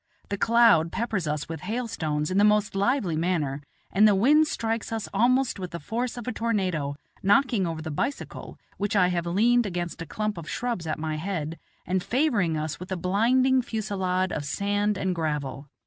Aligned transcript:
The 0.29 0.37
cloud 0.39 0.91
peppers 0.91 1.27
us 1.27 1.47
with 1.47 1.61
hailstones 1.61 2.31
in 2.31 2.39
the 2.39 2.43
most 2.43 2.73
lively 2.75 3.15
manner, 3.15 3.61
and 3.91 4.07
the 4.07 4.15
wind 4.15 4.47
strikes 4.47 4.91
us 4.91 5.07
almost 5.13 5.59
with 5.59 5.69
the 5.69 5.79
force 5.79 6.17
of 6.17 6.27
a 6.27 6.31
tornado, 6.31 6.95
knocking 7.21 7.67
over 7.67 7.83
the 7.83 7.91
bicycle, 7.91 8.57
which 8.79 8.95
I 8.95 9.09
have 9.09 9.27
leaned 9.27 9.67
against 9.67 10.01
a 10.01 10.07
clump 10.07 10.39
of 10.39 10.49
shrubs 10.49 10.87
at 10.87 10.97
my 10.97 11.17
head, 11.17 11.59
and 11.85 12.01
favoring 12.01 12.57
us 12.57 12.79
with 12.79 12.91
a 12.91 12.97
blinding 12.97 13.61
fusilade 13.61 14.31
of 14.31 14.43
sand 14.43 14.97
and 14.97 15.13
gravel. 15.13 15.69